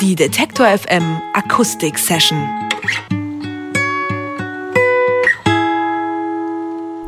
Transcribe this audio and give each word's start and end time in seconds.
Die 0.00 0.16
Detektor 0.16 0.66
FM 0.66 1.22
Akustik 1.34 1.98
Session. 1.98 2.48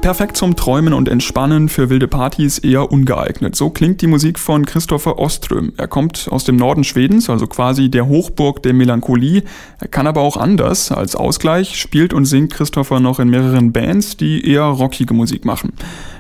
Perfekt 0.01 0.37
zum 0.37 0.55
Träumen 0.55 0.93
und 0.93 1.09
Entspannen, 1.09 1.69
für 1.69 1.91
wilde 1.91 2.07
Partys 2.07 2.59
eher 2.59 2.93
ungeeignet. 2.93 3.57
So 3.57 3.71
klingt 3.71 4.03
die 4.03 4.07
Musik 4.07 4.39
von 4.39 4.65
Christopher 4.65 5.19
Oström. 5.19 5.73
Er 5.77 5.89
kommt 5.89 6.29
aus 6.31 6.45
dem 6.45 6.55
Norden 6.55 6.85
Schwedens, 6.85 7.29
also 7.29 7.49
quasi 7.49 7.91
der 7.91 8.07
Hochburg 8.07 8.63
der 8.63 8.73
Melancholie. 8.73 9.43
Er 9.81 9.89
kann 9.89 10.07
aber 10.07 10.21
auch 10.21 10.37
anders. 10.37 10.93
Als 10.93 11.17
Ausgleich 11.17 11.81
spielt 11.81 12.15
und 12.15 12.25
singt 12.25 12.53
Christopher 12.53 13.01
noch 13.01 13.19
in 13.19 13.29
mehreren 13.31 13.73
Bands, 13.73 14.17
die 14.17 14.49
eher 14.49 14.63
rockige 14.63 15.13
Musik 15.13 15.45
machen. 15.45 15.73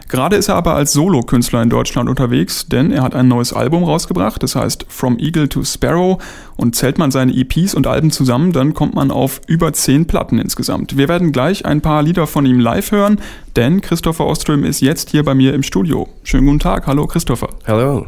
Gerade 0.09 0.37
ist 0.37 0.49
er 0.49 0.55
aber 0.55 0.75
als 0.75 0.93
Solokünstler 0.93 1.63
in 1.63 1.71
Deutschland 1.71 2.09
unterwegs, 2.09 2.67
denn 2.69 2.93
er 2.93 3.03
hat 3.03 3.15
ein 3.15 3.27
neues 3.27 3.53
Album 3.53 3.83
rausgebracht, 3.83 4.43
das 4.43 4.55
heißt 4.55 4.87
From 4.89 5.19
Eagle 5.19 5.49
to 5.49 5.65
Sparrow 5.65 6.23
und 6.57 6.77
zählt 6.77 6.99
man 6.99 7.11
seine 7.11 7.35
EPs 7.35 7.75
und 7.75 7.87
Alben 7.87 8.13
zusammen, 8.13 8.53
dann 8.53 8.73
kommt 8.73 8.95
man 8.95 9.11
auf 9.11 9.41
über 9.49 9.73
zehn 9.73 10.07
Platten 10.07 10.39
insgesamt. 10.39 10.97
Wir 10.97 11.09
werden 11.09 11.33
gleich 11.33 11.67
ein 11.67 11.81
paar 11.81 12.03
Lieder 12.03 12.27
von 12.27 12.47
ihm 12.47 12.61
live 12.61 12.93
hören, 12.93 13.21
denn 13.57 13.81
Christopher 13.81 14.27
Oström 14.27 14.65
ist 14.65 14.81
jetzt 14.81 15.11
hier 15.11 15.25
bei 15.25 15.35
mir 15.35 15.55
im 15.55 15.65
Studio. 15.65 16.09
Schönen 16.23 16.47
guten 16.47 16.61
Tag, 16.61 16.87
hallo 16.87 17.07
Christopher. 17.07 17.49
Hallo. 17.67 18.07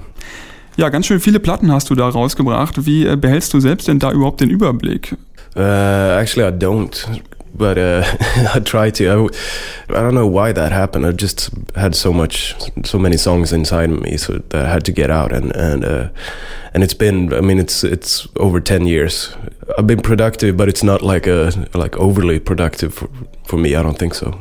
Ja, 0.77 0.91
ganz 0.91 1.07
schön 1.07 1.19
viele 1.19 1.41
Platten 1.41 1.73
hast 1.73 1.91
du 1.91 1.97
da 1.97 2.09
rausgebracht. 2.09 2.87
Wie 2.87 3.05
äh, 3.05 3.17
behältst 3.17 3.53
du 3.53 3.59
selbst 3.59 3.89
denn 3.89 3.99
da 3.99 4.13
überhaupt 4.13 4.41
den 4.41 4.51
Überblick? 4.51 5.17
Uh, 5.57 6.21
actually, 6.21 6.47
I 6.47 6.53
don't. 6.53 7.05
But 7.55 7.79
uh, 7.79 8.05
I 8.55 8.61
try 8.61 8.91
to. 8.91 9.09
I, 9.09 9.95
I, 9.95 10.01
don't 10.03 10.15
know 10.15 10.27
why 10.27 10.53
that 10.53 10.73
happened. 10.73 11.07
I 11.07 11.13
just 11.13 11.51
had 11.75 11.95
so 11.95 12.13
much, 12.13 12.55
so 12.85 12.99
many 12.99 13.17
songs 13.17 13.53
inside 13.53 13.91
me, 13.91 14.17
so 14.17 14.39
that 14.51 14.67
I 14.67 14.69
had 14.69 14.85
to 14.85 14.93
get 14.93 15.11
out, 15.11 15.33
and 15.33 15.55
and 15.57 15.85
uh, 15.85 16.09
and 16.75 16.83
it's 16.83 16.95
been. 16.95 17.33
I 17.33 17.41
mean, 17.41 17.59
it's 17.59 17.85
it's 17.85 18.29
over 18.37 18.61
ten 18.61 18.87
years. 18.87 19.37
I've 19.77 19.87
been 19.87 20.01
productive, 20.01 20.57
but 20.57 20.69
it's 20.69 20.83
not 20.83 21.03
like 21.03 21.27
a 21.27 21.53
like 21.75 21.97
overly 21.97 22.39
productive 22.39 22.95
for, 22.95 23.09
for 23.45 23.57
me. 23.57 23.71
I 23.77 23.83
don't 23.83 23.99
think 23.99 24.15
so. 24.15 24.39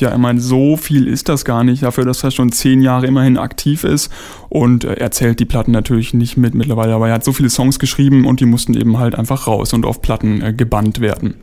Ja, 0.00 0.10
ich 0.10 0.18
meine, 0.18 0.40
so 0.40 0.76
viel 0.76 1.06
ist 1.06 1.28
das 1.28 1.44
gar 1.44 1.62
nicht 1.62 1.84
dafür, 1.84 2.04
dass 2.04 2.24
er 2.24 2.32
schon 2.32 2.50
zehn 2.50 2.82
Jahre 2.82 3.06
immerhin 3.06 3.38
aktiv 3.38 3.84
ist. 3.84 4.10
Und 4.48 4.84
äh, 4.84 4.94
er 4.94 5.12
zählt 5.12 5.38
die 5.38 5.44
Platten 5.44 5.70
natürlich 5.70 6.14
nicht 6.14 6.36
mit 6.36 6.54
mittlerweile, 6.54 6.94
aber 6.94 7.08
er 7.08 7.14
hat 7.14 7.24
so 7.24 7.32
viele 7.32 7.48
Songs 7.48 7.78
geschrieben 7.78 8.26
und 8.26 8.40
die 8.40 8.46
mussten 8.46 8.74
eben 8.74 8.98
halt 8.98 9.14
einfach 9.14 9.46
raus 9.46 9.72
und 9.72 9.86
auf 9.86 10.02
Platten 10.02 10.42
äh, 10.42 10.52
gebannt 10.52 11.00
werden. 11.00 11.36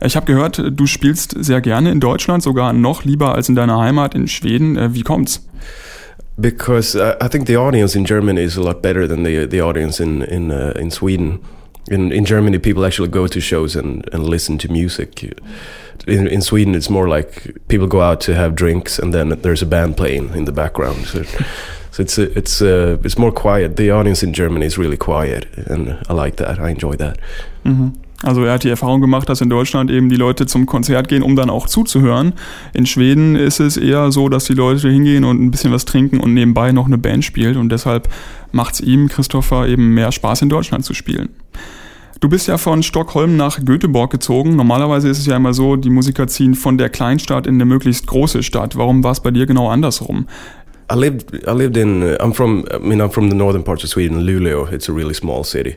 Ich 0.00 0.14
habe 0.14 0.26
gehört, 0.26 0.62
du 0.70 0.86
spielst 0.86 1.34
sehr 1.38 1.60
gerne 1.60 1.90
in 1.90 1.98
Deutschland, 1.98 2.42
sogar 2.42 2.72
noch 2.72 3.04
lieber 3.04 3.34
als 3.34 3.48
in 3.48 3.56
deiner 3.56 3.78
Heimat 3.78 4.14
in 4.14 4.28
Schweden. 4.28 4.76
Äh, 4.76 4.94
wie 4.94 5.02
kommt's? 5.02 5.44
Because 6.36 6.94
uh, 6.94 7.14
I 7.20 7.28
think 7.28 7.48
the 7.48 7.56
audience 7.56 7.98
in 7.98 8.04
Germany 8.04 8.42
is 8.42 8.56
a 8.56 8.62
lot 8.62 8.80
better 8.80 9.08
than 9.08 9.24
the 9.24 9.46
the 9.48 9.60
audience 9.60 10.00
in 10.00 10.22
in 10.22 10.52
uh, 10.52 10.72
in 10.78 10.90
Sweden. 10.92 11.40
In 11.90 12.12
in 12.12 12.24
Germany, 12.24 12.60
people 12.60 12.86
actually 12.86 13.10
go 13.10 13.26
to 13.26 13.40
shows 13.40 13.74
and 13.74 14.08
and 14.12 14.24
listen 14.24 14.56
to 14.58 14.68
music. 14.70 15.24
In 16.06 16.28
in 16.28 16.42
Sweden, 16.42 16.76
it's 16.76 16.88
more 16.88 17.08
like 17.08 17.56
people 17.66 17.88
go 17.88 18.00
out 18.00 18.20
to 18.20 18.34
have 18.34 18.54
drinks 18.54 19.00
and 19.00 19.12
then 19.12 19.30
there's 19.42 19.62
a 19.62 19.66
band 19.66 19.96
playing 19.96 20.32
in 20.36 20.44
the 20.44 20.52
background. 20.52 21.06
So, 21.06 21.24
so 21.90 22.02
it's 22.02 22.18
it's 22.18 22.62
uh, 22.62 22.98
it's 23.02 23.18
more 23.18 23.32
quiet. 23.32 23.76
The 23.76 23.90
audience 23.90 24.22
in 24.22 24.32
Germany 24.32 24.66
is 24.66 24.78
really 24.78 24.96
quiet, 24.96 25.46
and 25.66 25.98
I 26.08 26.12
like 26.12 26.36
that. 26.36 26.60
I 26.60 26.70
enjoy 26.70 26.96
that. 26.96 27.18
Mm 27.64 27.76
-hmm. 27.76 28.07
Also 28.22 28.42
er 28.42 28.54
hat 28.54 28.64
die 28.64 28.68
Erfahrung 28.68 29.00
gemacht, 29.00 29.28
dass 29.28 29.40
in 29.40 29.48
Deutschland 29.48 29.90
eben 29.90 30.08
die 30.08 30.16
Leute 30.16 30.46
zum 30.46 30.66
Konzert 30.66 31.08
gehen, 31.08 31.22
um 31.22 31.36
dann 31.36 31.50
auch 31.50 31.68
zuzuhören. 31.68 32.32
In 32.74 32.84
Schweden 32.84 33.36
ist 33.36 33.60
es 33.60 33.76
eher 33.76 34.10
so, 34.10 34.28
dass 34.28 34.44
die 34.44 34.54
Leute 34.54 34.88
hingehen 34.88 35.24
und 35.24 35.40
ein 35.40 35.50
bisschen 35.52 35.72
was 35.72 35.84
trinken 35.84 36.18
und 36.18 36.34
nebenbei 36.34 36.72
noch 36.72 36.86
eine 36.86 36.98
Band 36.98 37.24
spielt. 37.24 37.56
Und 37.56 37.70
deshalb 37.70 38.08
macht 38.50 38.74
es 38.74 38.80
ihm, 38.80 39.08
Christopher, 39.08 39.68
eben 39.68 39.94
mehr 39.94 40.10
Spaß 40.10 40.42
in 40.42 40.48
Deutschland 40.48 40.84
zu 40.84 40.94
spielen. 40.94 41.28
Du 42.20 42.28
bist 42.28 42.48
ja 42.48 42.58
von 42.58 42.82
Stockholm 42.82 43.36
nach 43.36 43.64
Göteborg 43.64 44.10
gezogen. 44.10 44.56
Normalerweise 44.56 45.08
ist 45.08 45.20
es 45.20 45.26
ja 45.26 45.36
immer 45.36 45.54
so, 45.54 45.76
die 45.76 45.90
Musiker 45.90 46.26
ziehen 46.26 46.56
von 46.56 46.76
der 46.76 46.88
Kleinstadt 46.88 47.46
in 47.46 47.54
eine 47.54 47.64
möglichst 47.64 48.08
große 48.08 48.42
Stadt. 48.42 48.76
Warum 48.76 49.04
war 49.04 49.12
es 49.12 49.20
bei 49.20 49.30
dir 49.30 49.46
genau 49.46 49.68
andersrum? 49.68 50.26
I 50.90 50.96
lived, 50.96 51.46
I 51.46 51.52
lived 51.52 51.76
in, 51.76 52.02
I'm 52.02 52.32
from, 52.32 52.64
I 52.72 52.78
mean, 52.80 53.00
I'm 53.00 53.10
from 53.10 53.30
the 53.30 53.36
northern 53.36 53.62
parts 53.62 53.84
of 53.84 53.90
Sweden, 53.90 54.22
Luleå. 54.22 54.72
It's 54.72 54.88
a 54.88 54.92
really 54.92 55.14
small 55.14 55.44
city. 55.44 55.76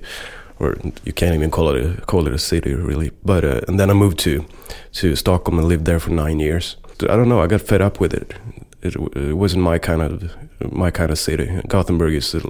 Or 0.61 0.75
you 1.03 1.13
can't 1.13 1.35
even 1.35 1.49
call 1.49 1.75
it 1.75 1.83
a, 1.83 2.01
call 2.05 2.27
it 2.27 2.33
a 2.33 2.38
city 2.38 2.73
really. 2.75 3.11
But 3.23 3.44
uh, 3.44 3.61
and 3.67 3.79
then 3.79 3.89
I 3.89 3.94
moved 3.94 4.19
to 4.19 4.45
to 4.94 5.16
Stockholm 5.16 5.59
and 5.59 5.67
lived 5.67 5.85
there 5.85 5.99
for 5.99 6.11
nine 6.11 6.39
years. 6.39 6.77
I 7.01 7.16
don't 7.16 7.29
know. 7.29 7.41
I 7.41 7.47
got 7.47 7.61
fed 7.61 7.81
up 7.81 7.99
with 7.99 8.13
it. 8.13 8.35
It, 8.83 8.95
it 9.16 9.33
wasn't 9.33 9.63
my 9.63 9.79
kind 9.79 10.01
of 10.01 10.31
my 10.72 10.91
kind 10.91 11.11
of 11.11 11.17
city. 11.17 11.61
Gothenburg 11.67 12.13
is 12.13 12.35
a 12.35 12.41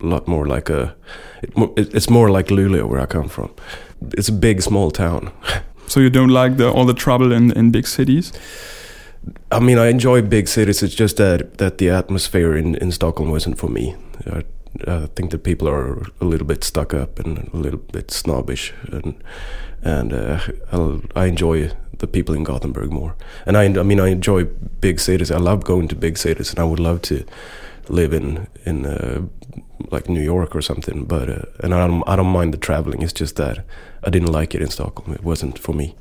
lot 0.00 0.26
more 0.26 0.46
like 0.46 0.70
a. 0.70 0.94
It, 1.42 1.94
it's 1.94 2.10
more 2.10 2.30
like 2.30 2.46
Luleå 2.46 2.88
where 2.88 3.00
I 3.00 3.06
come 3.06 3.28
from. 3.28 3.50
It's 4.16 4.28
a 4.28 4.32
big 4.32 4.62
small 4.62 4.90
town. 4.90 5.30
so 5.86 6.00
you 6.00 6.10
don't 6.10 6.30
like 6.30 6.56
the 6.56 6.70
all 6.70 6.86
the 6.86 6.94
trouble 6.94 7.32
in 7.32 7.52
in 7.52 7.70
big 7.70 7.86
cities? 7.86 8.32
I 9.52 9.60
mean, 9.60 9.78
I 9.78 9.88
enjoy 9.88 10.22
big 10.22 10.48
cities. 10.48 10.82
It's 10.82 10.94
just 10.94 11.16
that 11.16 11.58
that 11.58 11.78
the 11.78 11.90
atmosphere 11.90 12.56
in 12.56 12.76
in 12.76 12.92
Stockholm 12.92 13.30
wasn't 13.30 13.58
for 13.58 13.68
me. 13.68 13.94
I, 14.26 14.42
I 14.86 15.06
think 15.14 15.30
that 15.30 15.42
people 15.42 15.68
are 15.68 16.06
a 16.20 16.24
little 16.24 16.46
bit 16.46 16.64
stuck 16.64 16.94
up 16.94 17.18
and 17.18 17.50
a 17.52 17.56
little 17.56 17.80
bit 17.80 18.10
snobbish, 18.10 18.72
and 18.92 19.22
and 19.82 20.12
uh, 20.12 20.40
i 21.14 21.26
enjoy 21.26 21.70
the 21.98 22.06
people 22.06 22.34
in 22.34 22.44
Gothenburg 22.44 22.90
more. 22.90 23.14
And 23.46 23.56
I, 23.56 23.64
I 23.64 23.82
mean, 23.82 24.00
I 24.00 24.08
enjoy 24.08 24.44
big 24.80 25.00
cities. 25.00 25.30
I 25.30 25.38
love 25.38 25.64
going 25.64 25.88
to 25.88 25.96
big 25.96 26.16
cities, 26.16 26.50
and 26.50 26.58
I 26.58 26.64
would 26.64 26.80
love 26.80 27.02
to 27.02 27.24
live 27.88 28.12
in 28.12 28.46
in 28.64 28.86
uh, 28.86 29.22
like 29.90 30.08
New 30.08 30.22
York 30.22 30.54
or 30.54 30.62
something. 30.62 31.04
But 31.04 31.28
uh, 31.28 31.42
and 31.60 31.74
I 31.74 31.86
don't 31.86 32.02
I 32.08 32.16
don't 32.16 32.32
mind 32.32 32.54
the 32.54 32.58
traveling. 32.58 33.02
It's 33.02 33.12
just 33.12 33.36
that 33.36 33.64
I 34.04 34.10
didn't 34.10 34.32
like 34.32 34.54
it 34.54 34.62
in 34.62 34.70
Stockholm. 34.70 35.12
It 35.14 35.24
wasn't 35.24 35.58
for 35.58 35.72
me. 35.72 35.94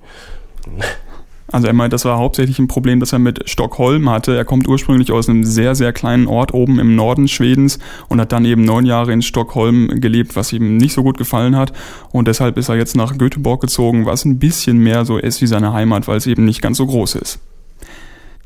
Also 1.51 1.67
er 1.67 1.73
meint, 1.73 1.93
das 1.93 2.03
war 2.03 2.17
hauptsächlich 2.17 2.59
ein 2.59 2.67
Problem, 2.67 2.99
das 2.99 3.13
er 3.13 3.19
mit 3.19 3.49
Stockholm 3.49 4.09
hatte. 4.09 4.35
Er 4.35 4.43
kommt 4.43 4.67
ursprünglich 4.67 5.11
aus 5.11 5.29
einem 5.29 5.45
sehr, 5.45 5.75
sehr 5.75 5.93
kleinen 5.93 6.27
Ort 6.27 6.53
oben 6.53 6.77
im 6.79 6.95
Norden 6.95 7.27
Schwedens 7.27 7.79
und 8.09 8.19
hat 8.19 8.33
dann 8.33 8.43
eben 8.43 8.63
neun 8.63 8.85
Jahre 8.85 9.13
in 9.13 9.21
Stockholm 9.21 9.87
gelebt, 10.01 10.35
was 10.35 10.51
ihm 10.51 10.75
nicht 10.77 10.93
so 10.93 11.03
gut 11.03 11.17
gefallen 11.17 11.55
hat. 11.55 11.71
Und 12.11 12.27
deshalb 12.27 12.57
ist 12.57 12.69
er 12.69 12.75
jetzt 12.75 12.97
nach 12.97 13.17
Göteborg 13.17 13.61
gezogen, 13.61 14.05
was 14.05 14.25
ein 14.25 14.39
bisschen 14.39 14.77
mehr 14.77 15.05
so 15.05 15.17
ist 15.17 15.41
wie 15.41 15.47
seine 15.47 15.71
Heimat, 15.71 16.07
weil 16.07 16.17
es 16.17 16.27
eben 16.27 16.43
nicht 16.43 16.61
ganz 16.61 16.77
so 16.77 16.85
groß 16.85 17.15
ist. 17.15 17.39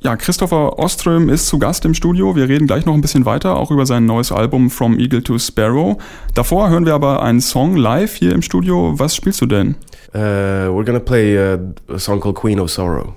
Ja, 0.03 0.15
Christopher 0.15 0.79
Oström 0.79 1.29
ist 1.29 1.45
zu 1.45 1.59
Gast 1.59 1.85
im 1.85 1.93
Studio. 1.93 2.35
Wir 2.35 2.49
reden 2.49 2.65
gleich 2.65 2.87
noch 2.87 2.95
ein 2.95 3.01
bisschen 3.01 3.27
weiter, 3.27 3.55
auch 3.57 3.69
über 3.69 3.85
sein 3.85 4.07
neues 4.07 4.31
Album 4.31 4.71
From 4.71 4.97
Eagle 4.97 5.21
to 5.21 5.37
Sparrow. 5.37 6.01
Davor 6.33 6.71
hören 6.71 6.87
wir 6.87 6.95
aber 6.95 7.21
einen 7.21 7.39
Song 7.39 7.75
live 7.75 8.15
hier 8.15 8.31
im 8.31 8.41
Studio. 8.41 8.97
Was 8.97 9.15
spielst 9.15 9.41
du 9.41 9.45
denn? 9.45 9.75
Uh, 10.15 10.73
we're 10.73 10.83
gonna 10.83 10.97
play 10.97 11.37
uh, 11.37 11.59
a 11.87 11.99
song 11.99 12.19
called 12.19 12.35
Queen 12.35 12.59
of 12.59 12.71
Sorrow. 12.71 13.13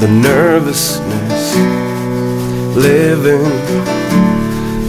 The 0.00 0.08
nervousness, 0.08 1.56
living 2.76 3.44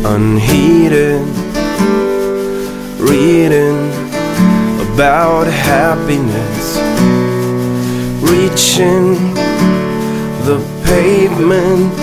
unheeded, 0.06 1.22
reading 3.00 3.78
about 4.94 5.48
happiness, 5.48 6.78
reaching 8.22 9.34
the 10.46 10.60
pavement, 10.86 11.94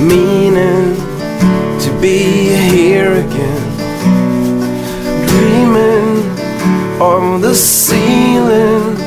meaning 0.00 0.96
to 1.80 1.98
be 2.00 2.48
here 2.70 3.12
again 3.24 3.78
dreaming 5.38 6.18
on 7.00 7.40
the 7.40 7.54
ceiling, 7.54 8.97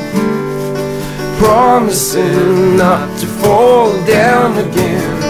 promising 1.38 2.76
not 2.76 3.08
to 3.20 3.26
fall 3.26 3.90
down 4.06 4.58
again. 4.58 5.21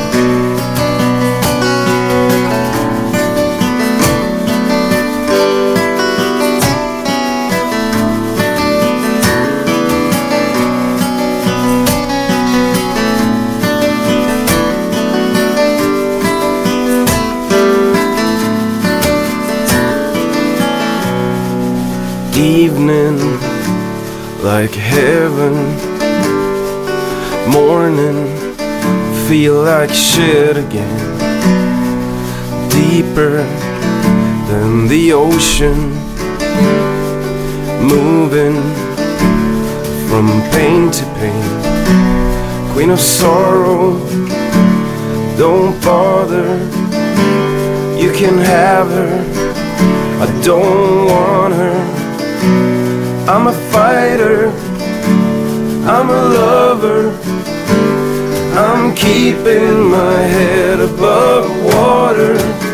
Deeper 32.94 33.37
than 34.49 34.87
the 34.87 35.15
ocean, 35.15 35.79
moving 37.81 38.56
from 40.09 40.27
pain 40.53 40.91
to 40.91 41.05
pain. 41.17 41.49
Queen 42.75 42.91
of 42.91 43.00
sorrow, 43.00 43.97
don't 45.39 45.83
bother. 45.83 46.47
You 47.99 48.12
can 48.12 48.37
have 48.37 48.89
her. 48.89 49.15
I 50.25 50.27
don't 50.44 51.06
want 51.06 51.55
her. 51.55 51.79
I'm 53.27 53.47
a 53.47 53.56
fighter, 53.73 54.50
I'm 55.89 56.11
a 56.11 56.23
lover. 56.41 57.11
I'm 58.55 58.94
keeping 58.94 59.91
my 59.91 60.19
head 60.37 60.79
above 60.79 61.49
water. 61.75 62.72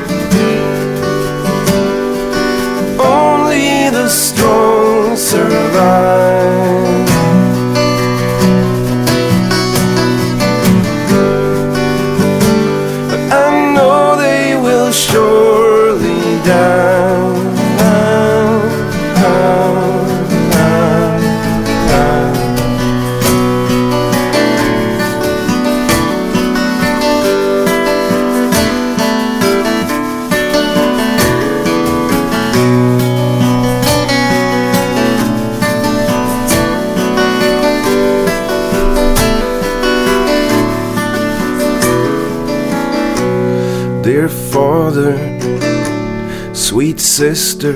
Father, 44.88 46.54
sweet 46.54 46.98
sister, 46.98 47.74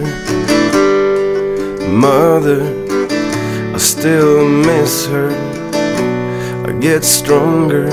mother, 1.88 2.62
I 3.75 3.79
still 3.79 4.49
miss 4.49 5.06
her. 5.09 5.31
I 6.67 6.73
get 6.81 7.05
stronger 7.05 7.91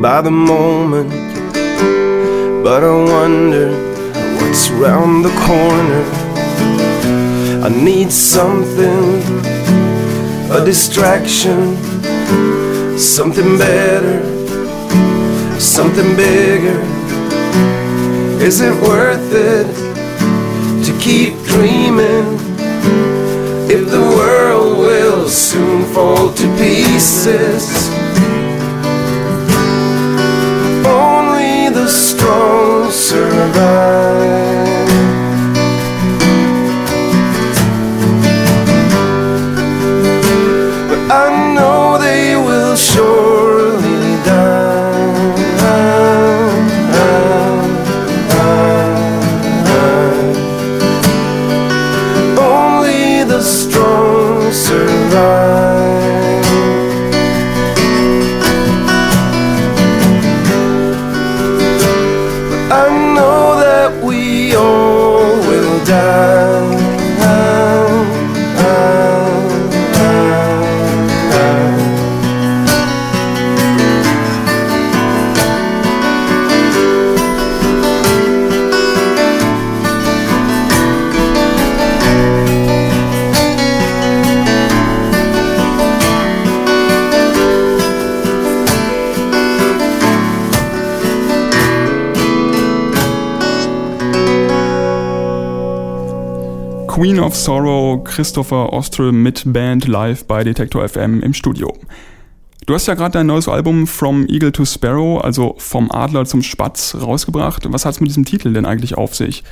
by 0.00 0.20
the 0.20 0.30
moment, 0.30 1.10
but 2.62 2.84
I 2.84 2.94
wonder 3.14 3.70
what's 4.38 4.70
round 4.70 5.24
the 5.24 5.34
corner. 5.48 6.04
I 7.66 7.70
need 7.70 8.12
something, 8.12 9.20
a 10.52 10.64
distraction, 10.64 11.76
something 12.96 13.58
better 13.58 14.34
something 15.64 16.14
bigger? 16.14 17.03
Is 18.44 18.60
it 18.60 18.74
worth 18.82 19.32
it 19.32 19.66
to 20.84 20.98
keep 21.00 21.32
dreaming 21.44 22.34
if 23.70 23.88
the 23.90 24.02
world 24.18 24.76
will 24.76 25.30
soon 25.30 25.82
fall 25.94 26.30
to 26.30 26.56
pieces? 26.58 27.88
Only 30.86 31.70
the 31.70 31.88
strong 31.88 32.90
survive. 32.90 34.13
Of 97.24 97.34
Sorrow, 97.34 98.04
Christopher 98.04 98.70
Oström 98.74 99.22
mit 99.22 99.44
Band 99.46 99.88
live 99.88 100.26
bei 100.26 100.44
Detektor 100.44 100.86
FM 100.86 101.22
im 101.22 101.32
Studio. 101.32 101.74
Du 102.66 102.74
hast 102.74 102.86
ja 102.86 102.92
gerade 102.92 103.12
dein 103.12 103.26
neues 103.26 103.48
Album 103.48 103.86
From 103.86 104.26
Eagle 104.28 104.52
to 104.52 104.66
Sparrow, 104.66 105.22
also 105.22 105.54
vom 105.56 105.90
Adler 105.90 106.26
zum 106.26 106.42
Spatz, 106.42 106.94
rausgebracht. 106.94 107.66
Was 107.72 107.86
hat 107.86 107.94
es 107.94 108.00
mit 108.00 108.10
diesem 108.10 108.26
Titel 108.26 108.52
denn 108.52 108.66
eigentlich 108.66 108.98
auf 108.98 109.14
sich? 109.14 109.42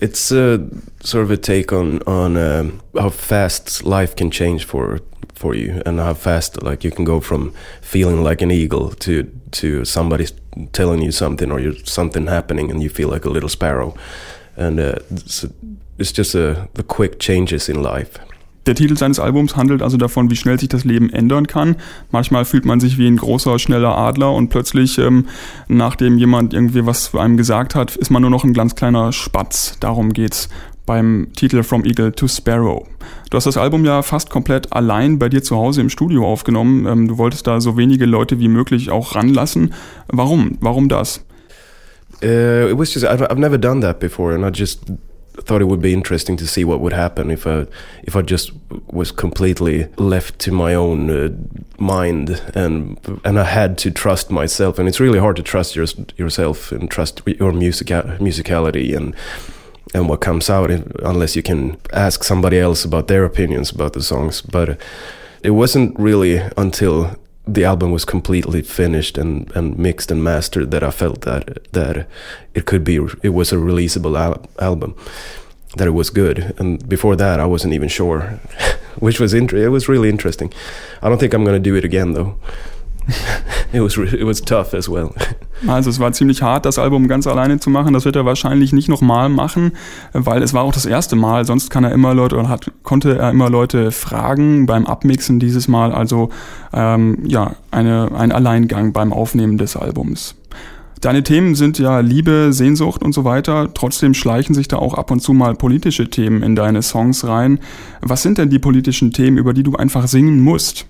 It's 0.00 0.32
uh, 0.32 0.58
sort 1.04 1.24
of 1.24 1.30
a 1.30 1.36
take 1.36 1.72
on 1.72 2.02
on 2.02 2.36
uh, 2.36 2.64
how 3.00 3.12
fast 3.12 3.84
life 3.84 4.16
can 4.16 4.32
change 4.32 4.66
for 4.66 5.00
for 5.36 5.54
you, 5.54 5.80
and 5.84 6.00
how 6.00 6.14
fast 6.14 6.62
like 6.64 6.82
you 6.82 6.90
can 6.90 7.04
go 7.04 7.20
from 7.20 7.52
feeling 7.80 8.24
like 8.24 8.42
an 8.42 8.50
eagle 8.50 8.92
to 8.96 9.22
to 9.52 9.84
somebody 9.84 10.26
telling 10.72 11.00
you 11.00 11.12
something 11.12 11.52
or 11.52 11.60
something 11.84 12.26
happening, 12.26 12.72
and 12.72 12.82
you 12.82 12.90
feel 12.90 13.08
like 13.08 13.24
a 13.24 13.30
little 13.30 13.48
sparrow, 13.48 13.94
and 14.56 14.80
uh, 14.80 14.96
it's, 15.10 15.46
it's 15.98 16.12
just 16.16 16.34
uh, 16.34 16.66
the 16.76 16.82
quick 16.82 17.18
changes 17.18 17.68
in 17.68 17.82
life. 17.82 18.20
Der 18.66 18.74
Titel 18.74 18.96
seines 18.96 19.20
Albums 19.20 19.56
handelt 19.56 19.82
also 19.82 19.98
davon, 19.98 20.30
wie 20.30 20.36
schnell 20.36 20.58
sich 20.58 20.70
das 20.70 20.84
Leben 20.84 21.10
ändern 21.10 21.46
kann. 21.46 21.76
Manchmal 22.10 22.46
fühlt 22.46 22.64
man 22.64 22.80
sich 22.80 22.96
wie 22.96 23.06
ein 23.06 23.18
großer, 23.18 23.58
schneller 23.58 23.96
Adler 23.96 24.32
und 24.32 24.48
plötzlich, 24.48 24.96
ähm, 24.98 25.26
nachdem 25.68 26.16
jemand 26.16 26.54
irgendwie 26.54 26.86
was 26.86 27.08
für 27.08 27.20
einem 27.20 27.36
gesagt 27.36 27.74
hat, 27.74 27.94
ist 27.96 28.10
man 28.10 28.22
nur 28.22 28.30
noch 28.30 28.42
ein 28.42 28.54
ganz 28.54 28.74
kleiner 28.74 29.12
Spatz. 29.12 29.76
Darum 29.80 30.14
geht's 30.14 30.48
beim 30.86 31.28
Titel 31.36 31.62
From 31.62 31.84
Eagle 31.84 32.12
to 32.12 32.26
Sparrow. 32.26 32.86
Du 33.30 33.36
hast 33.36 33.44
das 33.44 33.56
Album 33.58 33.84
ja 33.84 34.02
fast 34.02 34.30
komplett 34.30 34.72
allein 34.72 35.18
bei 35.18 35.28
dir 35.28 35.42
zu 35.42 35.56
Hause 35.56 35.82
im 35.82 35.90
Studio 35.90 36.26
aufgenommen. 36.26 36.86
Ähm, 36.86 37.08
du 37.08 37.18
wolltest 37.18 37.46
da 37.46 37.60
so 37.60 37.76
wenige 37.76 38.06
Leute 38.06 38.38
wie 38.38 38.48
möglich 38.48 38.90
auch 38.90 39.14
ranlassen. 39.14 39.74
Warum? 40.08 40.56
Warum 40.60 40.88
das? 40.88 41.24
Uh, 42.22 42.70
it 42.70 42.78
was 42.78 42.94
just 42.94 43.04
I've, 43.04 43.22
I've 43.28 43.38
never 43.38 43.58
done 43.58 43.82
that 43.82 43.98
before, 43.98 44.34
and 44.34 44.44
I 44.44 44.50
just 44.58 44.80
thought 45.42 45.60
it 45.60 45.66
would 45.66 45.82
be 45.82 45.92
interesting 45.92 46.36
to 46.36 46.46
see 46.46 46.64
what 46.64 46.80
would 46.80 46.92
happen 46.92 47.30
if 47.30 47.46
I 47.46 47.66
if 48.04 48.16
I 48.16 48.22
just 48.22 48.52
was 48.86 49.10
completely 49.10 49.88
left 49.96 50.38
to 50.40 50.52
my 50.52 50.74
own 50.74 51.10
uh, 51.10 51.30
mind 51.78 52.40
and 52.54 52.98
and 53.24 53.38
I 53.38 53.44
had 53.44 53.76
to 53.78 53.90
trust 53.90 54.30
myself. 54.30 54.78
And 54.78 54.88
it's 54.88 55.00
really 55.00 55.18
hard 55.18 55.36
to 55.36 55.42
trust 55.42 55.74
your, 55.76 55.86
yourself 56.16 56.72
and 56.72 56.90
trust 56.90 57.22
your 57.26 57.52
musica- 57.52 58.16
musicality 58.20 58.96
and 58.96 59.14
and 59.94 60.08
what 60.08 60.20
comes 60.20 60.50
out 60.50 60.70
unless 60.70 61.36
you 61.36 61.42
can 61.42 61.76
ask 61.92 62.24
somebody 62.24 62.58
else 62.58 62.84
about 62.84 63.08
their 63.08 63.24
opinions 63.24 63.70
about 63.70 63.92
the 63.92 64.02
songs. 64.02 64.40
But 64.40 64.78
it 65.42 65.50
wasn't 65.50 65.98
really 65.98 66.40
until 66.56 67.16
the 67.46 67.64
album 67.64 67.92
was 67.92 68.04
completely 68.04 68.62
finished 68.62 69.18
and, 69.18 69.50
and 69.54 69.78
mixed 69.78 70.10
and 70.10 70.24
mastered 70.24 70.70
that 70.70 70.82
I 70.82 70.90
felt 70.90 71.22
that 71.22 71.70
that 71.72 72.08
it 72.54 72.64
could 72.64 72.84
be 72.84 72.96
it 73.22 73.30
was 73.30 73.52
a 73.52 73.56
releasable 73.56 74.18
al- 74.18 74.48
album 74.58 74.94
that 75.76 75.88
it 75.88 75.92
was 75.92 76.08
good. 76.10 76.54
And 76.58 76.88
before 76.88 77.16
that 77.16 77.40
I 77.40 77.46
wasn't 77.46 77.74
even 77.74 77.88
sure 77.88 78.40
which 78.98 79.20
was 79.20 79.34
it 79.34 79.70
was 79.70 79.88
really 79.88 80.08
interesting. 80.08 80.52
I 81.02 81.08
don't 81.08 81.18
think 81.18 81.34
I'm 81.34 81.44
going 81.44 81.62
to 81.62 81.70
do 81.70 81.76
it 81.76 81.84
again 81.84 82.12
though. 82.12 82.38
It 83.72 83.80
was 83.80 83.98
re- 83.98 84.20
it 84.20 84.22
was 84.22 84.40
tough 84.40 84.72
as 84.72 84.88
well 84.88 85.16
Also 85.66 85.90
es 85.90 86.00
war 86.00 86.12
ziemlich 86.12 86.42
hart, 86.42 86.66
das 86.66 86.78
Album 86.78 87.08
ganz 87.08 87.26
alleine 87.26 87.58
zu 87.60 87.70
machen. 87.70 87.94
Das 87.94 88.04
wird 88.04 88.16
er 88.16 88.24
wahrscheinlich 88.24 88.72
nicht 88.72 88.88
nochmal 88.88 89.28
machen, 89.28 89.72
weil 90.12 90.42
es 90.42 90.52
war 90.52 90.62
auch 90.62 90.72
das 90.72 90.86
erste 90.86 91.16
Mal. 91.16 91.44
Sonst 91.44 91.70
kann 91.70 91.84
er 91.84 91.92
immer 91.92 92.14
Leute 92.14 92.36
oder 92.36 92.48
hat, 92.48 92.70
konnte 92.82 93.18
er 93.18 93.30
immer 93.30 93.50
Leute 93.50 93.92
fragen 93.92 94.66
beim 94.66 94.86
Abmixen 94.86 95.38
dieses 95.38 95.68
Mal. 95.68 95.92
Also 95.92 96.30
ähm, 96.72 97.18
ja, 97.24 97.54
eine, 97.70 98.10
ein 98.16 98.32
Alleingang 98.32 98.92
beim 98.92 99.12
Aufnehmen 99.12 99.58
des 99.58 99.76
Albums. 99.76 100.34
Deine 101.00 101.22
Themen 101.22 101.54
sind 101.54 101.78
ja 101.78 102.00
Liebe, 102.00 102.54
Sehnsucht 102.54 103.02
und 103.02 103.12
so 103.12 103.24
weiter. 103.24 103.74
Trotzdem 103.74 104.14
schleichen 104.14 104.54
sich 104.54 104.68
da 104.68 104.78
auch 104.78 104.94
ab 104.94 105.10
und 105.10 105.20
zu 105.20 105.34
mal 105.34 105.54
politische 105.54 106.08
Themen 106.08 106.42
in 106.42 106.56
deine 106.56 106.80
Songs 106.80 107.26
rein. 107.26 107.58
Was 108.00 108.22
sind 108.22 108.38
denn 108.38 108.48
die 108.48 108.58
politischen 108.58 109.12
Themen, 109.12 109.36
über 109.36 109.52
die 109.52 109.62
du 109.62 109.76
einfach 109.76 110.08
singen 110.08 110.40
musst? 110.40 110.86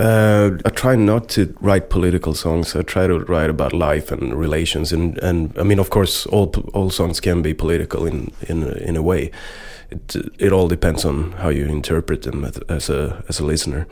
Uh, 0.00 0.56
I 0.64 0.70
try 0.70 0.96
not 0.96 1.28
to 1.30 1.54
write 1.60 1.90
political 1.90 2.32
songs. 2.34 2.74
I 2.74 2.82
try 2.82 3.06
to 3.06 3.18
write 3.18 3.50
about 3.50 3.74
life 3.74 4.10
and 4.10 4.34
relations, 4.34 4.92
and, 4.92 5.18
and 5.18 5.52
I 5.58 5.62
mean, 5.62 5.78
of 5.78 5.90
course, 5.90 6.24
all 6.26 6.46
all 6.72 6.90
songs 6.90 7.20
can 7.20 7.42
be 7.42 7.52
political 7.54 8.06
in 8.06 8.32
in 8.48 8.62
in 8.78 8.96
a 8.96 9.02
way. 9.02 9.30
It 9.90 10.16
it 10.38 10.52
all 10.52 10.68
depends 10.68 11.04
on 11.04 11.32
how 11.32 11.50
you 11.50 11.66
interpret 11.66 12.22
them 12.22 12.44
as 12.68 12.90
a 12.90 13.22
as 13.28 13.40
a 13.40 13.44
listener. 13.44 13.86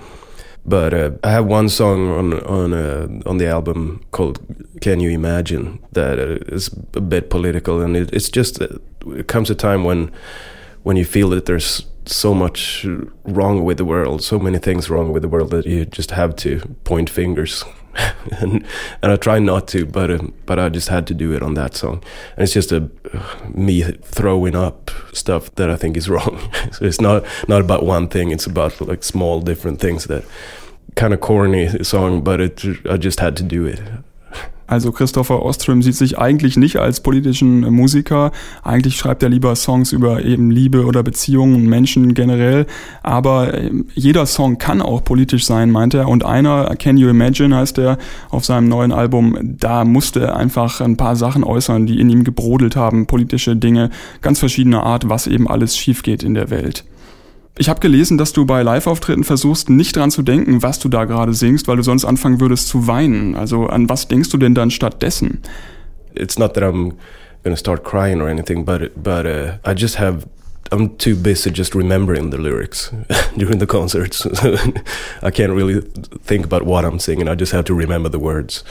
But 0.64 0.94
uh, 0.94 1.10
I 1.22 1.30
have 1.30 1.44
one 1.44 1.68
song 1.68 2.08
on 2.10 2.32
on 2.46 2.72
uh, 2.72 3.08
on 3.26 3.38
the 3.38 3.46
album 3.46 4.00
called 4.10 4.38
"Can 4.80 5.00
You 5.00 5.10
Imagine" 5.10 5.78
that 5.92 6.18
uh, 6.18 6.98
a 6.98 7.00
bit 7.00 7.28
political, 7.28 7.82
and 7.82 7.96
it, 7.96 8.14
it's 8.14 8.30
just 8.30 8.62
uh, 8.62 8.66
it 9.18 9.28
comes 9.28 9.50
a 9.50 9.54
time 9.54 9.84
when 9.84 10.10
when 10.84 10.96
you 10.96 11.04
feel 11.04 11.28
that 11.30 11.44
there's 11.44 11.86
so 12.10 12.34
much 12.34 12.86
wrong 13.24 13.64
with 13.64 13.76
the 13.76 13.84
world, 13.84 14.22
so 14.22 14.38
many 14.38 14.58
things 14.58 14.90
wrong 14.90 15.12
with 15.12 15.22
the 15.22 15.28
world 15.28 15.50
that 15.50 15.66
you 15.66 15.84
just 15.84 16.10
have 16.12 16.34
to 16.36 16.60
point 16.84 17.10
fingers. 17.10 17.64
and 18.40 18.64
and 19.02 19.12
I 19.12 19.16
try 19.16 19.38
not 19.38 19.68
to, 19.68 19.86
but 19.86 20.10
um, 20.10 20.32
but 20.46 20.58
I 20.58 20.68
just 20.68 20.88
had 20.88 21.06
to 21.08 21.14
do 21.14 21.32
it 21.32 21.42
on 21.42 21.54
that 21.54 21.74
song. 21.74 22.02
And 22.36 22.44
it's 22.44 22.52
just 22.52 22.72
a 22.72 22.88
me 23.48 23.82
throwing 23.82 24.54
up 24.54 24.90
stuff 25.12 25.54
that 25.56 25.70
I 25.70 25.76
think 25.76 25.96
is 25.96 26.08
wrong. 26.08 26.38
so 26.72 26.84
it's 26.84 27.00
not 27.00 27.24
not 27.48 27.60
about 27.60 27.84
one 27.84 28.08
thing. 28.08 28.30
It's 28.30 28.46
about 28.46 28.80
like 28.80 29.02
small 29.04 29.40
different 29.40 29.80
things 29.80 30.04
that 30.04 30.24
kind 30.94 31.14
of 31.14 31.20
corny 31.20 31.82
song, 31.84 32.22
but 32.22 32.40
it 32.40 32.64
I 32.88 32.96
just 32.96 33.20
had 33.20 33.36
to 33.36 33.42
do 33.42 33.66
it. 33.66 33.80
Also 34.68 34.92
Christopher 34.92 35.42
Ostrom 35.42 35.82
sieht 35.82 35.96
sich 35.96 36.18
eigentlich 36.18 36.58
nicht 36.58 36.76
als 36.76 37.00
politischen 37.00 37.60
Musiker. 37.72 38.32
Eigentlich 38.62 38.96
schreibt 38.96 39.22
er 39.22 39.30
lieber 39.30 39.56
Songs 39.56 39.92
über 39.92 40.24
eben 40.24 40.50
Liebe 40.50 40.84
oder 40.84 41.02
Beziehungen, 41.02 41.66
Menschen 41.66 42.12
generell. 42.12 42.66
Aber 43.02 43.54
ähm, 43.54 43.86
jeder 43.94 44.26
Song 44.26 44.58
kann 44.58 44.82
auch 44.82 45.02
politisch 45.02 45.46
sein, 45.46 45.70
meint 45.70 45.94
er. 45.94 46.06
Und 46.06 46.24
einer, 46.24 46.76
Can 46.76 46.98
You 46.98 47.08
Imagine, 47.08 47.56
heißt 47.56 47.78
er 47.78 47.96
auf 48.28 48.44
seinem 48.44 48.68
neuen 48.68 48.92
Album, 48.92 49.38
da 49.42 49.86
musste 49.86 50.20
er 50.20 50.36
einfach 50.36 50.82
ein 50.82 50.98
paar 50.98 51.16
Sachen 51.16 51.44
äußern, 51.44 51.86
die 51.86 51.98
in 51.98 52.10
ihm 52.10 52.22
gebrodelt 52.22 52.76
haben, 52.76 53.06
politische 53.06 53.56
Dinge, 53.56 53.88
ganz 54.20 54.38
verschiedener 54.38 54.82
Art, 54.82 55.08
was 55.08 55.26
eben 55.26 55.48
alles 55.48 55.78
schief 55.78 56.02
geht 56.02 56.22
in 56.22 56.34
der 56.34 56.50
Welt. 56.50 56.84
Ich 57.60 57.68
habe 57.68 57.80
gelesen, 57.80 58.18
dass 58.18 58.32
du 58.32 58.46
bei 58.46 58.62
Live-Auftritten 58.62 59.24
versuchst, 59.24 59.68
nicht 59.68 59.96
dran 59.96 60.12
zu 60.12 60.22
denken, 60.22 60.62
was 60.62 60.78
du 60.78 60.88
da 60.88 61.06
gerade 61.06 61.34
singst, 61.34 61.66
weil 61.66 61.76
du 61.76 61.82
sonst 61.82 62.04
anfangen 62.04 62.40
würdest 62.40 62.68
zu 62.68 62.86
weinen. 62.86 63.34
Also 63.34 63.66
an 63.66 63.88
was 63.88 64.06
denkst 64.06 64.30
du 64.30 64.38
denn 64.38 64.54
dann 64.54 64.70
stattdessen? 64.70 65.42
It's 66.14 66.38
not 66.38 66.54
that 66.54 66.62
I'm 66.62 66.92
gonna 67.42 67.56
start 67.56 67.82
crying 67.82 68.20
or 68.20 68.28
anything, 68.28 68.64
but 68.64 68.92
but 69.02 69.26
uh, 69.26 69.58
I 69.68 69.74
just 69.74 69.98
have 69.98 70.26
I'm 70.70 70.96
too 70.98 71.16
busy 71.16 71.50
just 71.50 71.74
remembering 71.74 72.30
the 72.30 72.38
lyrics 72.38 72.92
during 73.36 73.58
the 73.58 73.66
concerts. 73.66 74.24
I 75.22 75.30
can't 75.32 75.52
really 75.52 75.80
think 76.24 76.44
about 76.44 76.64
what 76.64 76.84
I'm 76.84 77.00
singing. 77.00 77.28
I 77.28 77.34
just 77.34 77.52
have 77.52 77.64
to 77.64 77.74
remember 77.74 78.08
the 78.08 78.20
words. 78.20 78.62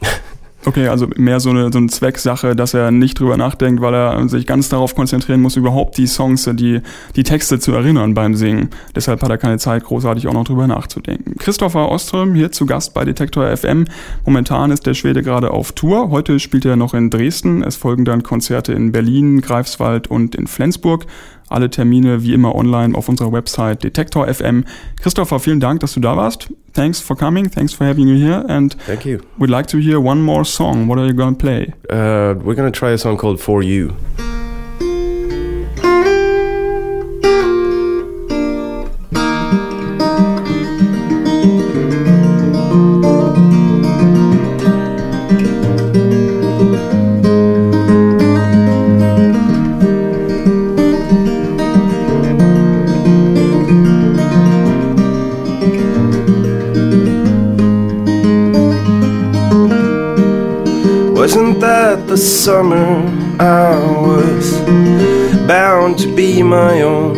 Okay, 0.66 0.88
also 0.88 1.08
mehr 1.16 1.40
so 1.40 1.48
eine, 1.50 1.72
so 1.72 1.78
eine 1.78 1.86
Zwecksache, 1.86 2.54
dass 2.54 2.74
er 2.74 2.90
nicht 2.90 3.18
drüber 3.18 3.38
nachdenkt, 3.38 3.80
weil 3.80 3.94
er 3.94 4.28
sich 4.28 4.46
ganz 4.46 4.68
darauf 4.68 4.94
konzentrieren 4.94 5.40
muss, 5.40 5.56
überhaupt 5.56 5.96
die 5.96 6.06
Songs, 6.06 6.48
die, 6.52 6.82
die 7.16 7.22
Texte 7.22 7.58
zu 7.58 7.72
erinnern 7.72 8.12
beim 8.12 8.34
Singen. 8.34 8.68
Deshalb 8.94 9.22
hat 9.22 9.30
er 9.30 9.38
keine 9.38 9.56
Zeit, 9.56 9.84
großartig 9.84 10.28
auch 10.28 10.34
noch 10.34 10.44
drüber 10.44 10.66
nachzudenken. 10.66 11.36
Christopher 11.38 11.88
Oström 11.88 12.34
hier 12.34 12.52
zu 12.52 12.66
Gast 12.66 12.92
bei 12.92 13.06
Detektor 13.06 13.56
FM. 13.56 13.86
Momentan 14.26 14.70
ist 14.70 14.84
der 14.84 14.92
Schwede 14.92 15.22
gerade 15.22 15.50
auf 15.50 15.72
Tour. 15.72 16.10
Heute 16.10 16.38
spielt 16.38 16.66
er 16.66 16.76
noch 16.76 16.92
in 16.92 17.08
Dresden. 17.08 17.62
Es 17.62 17.76
folgen 17.76 18.04
dann 18.04 18.22
Konzerte 18.22 18.74
in 18.74 18.92
Berlin, 18.92 19.40
Greifswald 19.40 20.08
und 20.08 20.34
in 20.34 20.46
Flensburg. 20.46 21.06
Alle 21.50 21.68
Termine 21.68 22.22
wie 22.22 22.32
immer 22.32 22.54
online 22.54 22.96
auf 22.96 23.08
unserer 23.08 23.32
Website 23.32 23.82
Detektor 23.82 24.26
FM. 24.32 24.64
Christopher, 25.00 25.38
vielen 25.40 25.60
Dank, 25.60 25.80
dass 25.80 25.94
du 25.94 26.00
da 26.00 26.16
warst. 26.16 26.48
Thanks 26.72 27.00
for 27.00 27.16
coming. 27.16 27.50
Thanks 27.50 27.74
for 27.74 27.86
having 27.86 28.06
you 28.08 28.16
here. 28.16 28.44
And 28.48 28.76
thank 28.86 29.04
you. 29.04 29.18
We'd 29.38 29.50
like 29.50 29.66
to 29.68 29.78
hear 29.78 29.98
one 29.98 30.22
more 30.22 30.44
song. 30.44 30.88
What 30.88 30.98
are 30.98 31.06
you 31.06 31.14
going 31.14 31.36
to 31.36 31.38
play? 31.38 31.74
Uh, 31.90 32.34
we're 32.42 32.54
going 32.54 32.70
to 32.70 32.78
try 32.78 32.92
a 32.92 32.98
song 32.98 33.18
called 33.18 33.40
For 33.40 33.62
You. 33.62 33.94
My 66.50 66.82
own. 66.82 67.14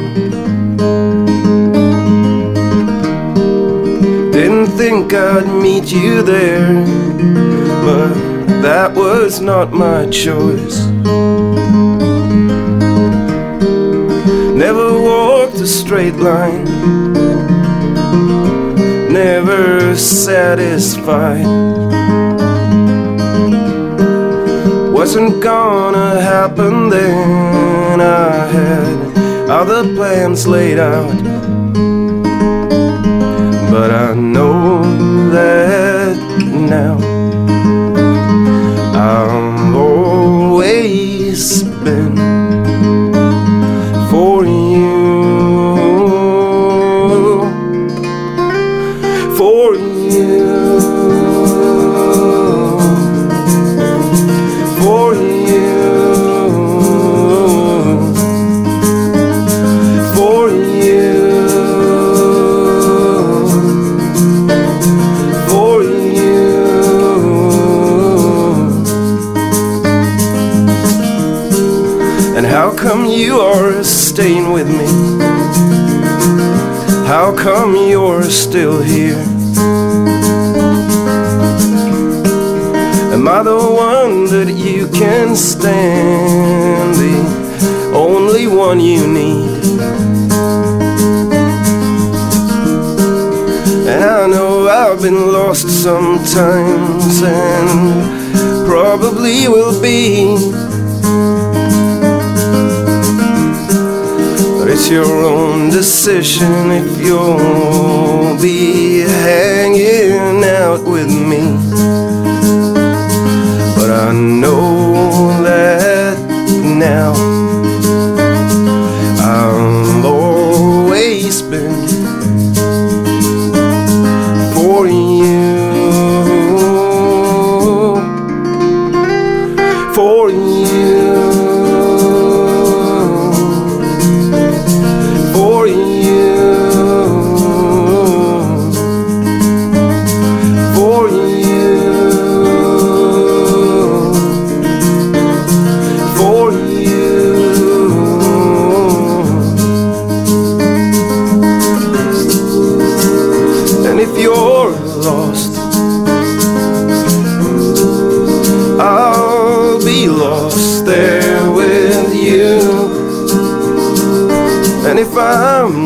Didn't 4.30 4.66
think 4.76 5.14
I'd 5.14 5.46
meet 5.46 5.90
you 5.90 6.20
there, 6.22 6.84
but 7.86 8.12
that 8.60 8.94
was 8.94 9.40
not 9.40 9.72
my 9.72 10.04
choice. 10.10 10.80
Never 14.64 15.00
walked 15.00 15.60
a 15.60 15.66
straight 15.66 16.16
line, 16.16 16.64
never 19.10 19.96
satisfied. 19.96 21.46
wasn't 25.02 25.42
gonna 25.42 26.20
happen 26.20 26.88
then. 26.88 28.00
I 28.00 28.46
had 28.46 29.21
other 29.52 29.82
plans 29.94 30.46
laid 30.46 30.78
out. 30.78 31.14
But 33.70 33.90
I 33.90 34.14
know 34.14 34.82
that 35.30 36.16
now 36.72 36.96
staying 74.12 74.52
with 74.52 74.68
me? 74.68 74.86
How 77.06 77.34
come 77.36 77.74
you're 77.74 78.24
still 78.24 78.82
here? 78.82 79.22
Am 83.14 83.26
I 83.26 83.42
the 83.42 83.56
one 83.56 84.26
that 84.26 84.52
you 84.54 84.88
can 84.88 85.34
stand? 85.34 86.94
The 86.96 87.92
only 87.94 88.46
one 88.46 88.80
you 88.80 89.06
need? 89.06 89.62
And 93.88 94.04
I 94.04 94.26
know 94.26 94.68
I've 94.68 95.00
been 95.00 95.32
lost 95.32 95.68
sometimes 95.68 97.22
and 97.22 98.66
probably 98.66 99.48
will 99.48 99.80
be. 99.80 100.71
your 104.92 105.24
own 105.24 105.70
decision 105.70 106.70
if 106.70 107.00
you'll 107.00 108.36
be 108.42 109.00
hanging 109.00 110.44
out 110.44 110.84
with 110.84 111.08
me. 111.08 111.56
But 113.74 113.90
I 113.90 114.12
know 114.12 114.71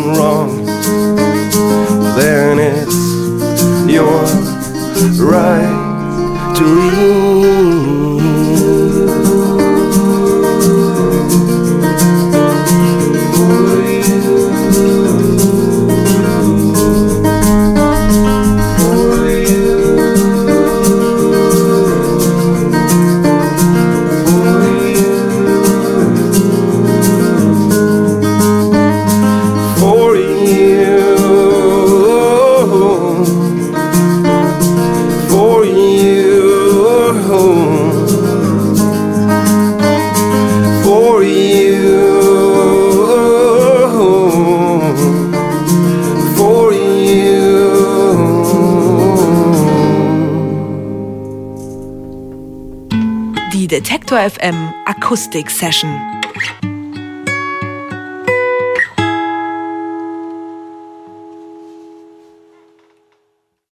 wrong, 0.05 0.65
then 2.17 2.59
it's 2.59 2.97
your 3.91 4.25
right 5.25 6.55
to 6.57 6.65
leave. 6.65 7.86
FM 54.27 54.75
Akustik 54.87 55.51
Session. 55.51 56.26